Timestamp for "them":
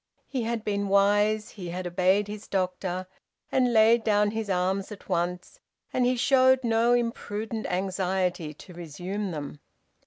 9.29-9.59